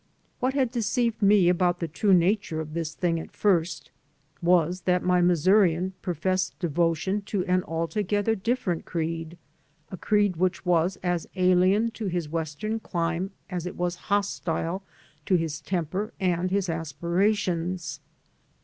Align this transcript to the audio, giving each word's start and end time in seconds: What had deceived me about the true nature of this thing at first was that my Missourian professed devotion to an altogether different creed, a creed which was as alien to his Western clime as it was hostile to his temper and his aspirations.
What 0.39 0.55
had 0.55 0.71
deceived 0.71 1.21
me 1.21 1.47
about 1.47 1.79
the 1.79 1.87
true 1.87 2.11
nature 2.11 2.59
of 2.59 2.73
this 2.73 2.95
thing 2.95 3.19
at 3.19 3.29
first 3.33 3.91
was 4.41 4.81
that 4.85 5.03
my 5.03 5.21
Missourian 5.21 5.93
professed 6.01 6.57
devotion 6.57 7.21
to 7.27 7.45
an 7.45 7.63
altogether 7.65 8.33
different 8.33 8.83
creed, 8.85 9.37
a 9.91 9.97
creed 9.97 10.37
which 10.37 10.65
was 10.65 10.97
as 11.03 11.27
alien 11.35 11.91
to 11.91 12.07
his 12.07 12.27
Western 12.27 12.79
clime 12.79 13.29
as 13.47 13.67
it 13.67 13.75
was 13.77 13.95
hostile 14.09 14.81
to 15.27 15.35
his 15.35 15.61
temper 15.61 16.13
and 16.19 16.49
his 16.49 16.67
aspirations. 16.67 17.99